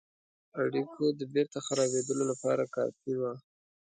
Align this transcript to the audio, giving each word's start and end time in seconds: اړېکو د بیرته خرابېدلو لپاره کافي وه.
اړېکو 0.63 1.03
د 1.19 1.21
بیرته 1.33 1.57
خرابېدلو 1.67 2.23
لپاره 2.31 2.63
کافي 2.75 3.13
وه. 3.19 3.31